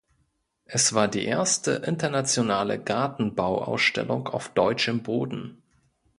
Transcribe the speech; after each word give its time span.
Es 0.65 0.93
war 0.95 1.07
die 1.07 1.25
erste 1.25 1.73
Internationale 1.73 2.79
Gartenbauausstellung 2.81 4.27
auf 4.29 4.49
deutschem 4.49 5.03
Boden. 5.03 5.61